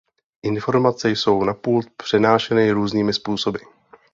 Informace 0.43 1.09
jsou 1.09 1.43
na 1.43 1.53
pult 1.53 1.87
přenášeny 1.97 2.71
různými 2.71 3.13
způsoby. 3.13 3.57